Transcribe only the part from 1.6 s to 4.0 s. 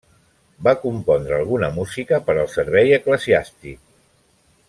música per al servei eclesiàstic.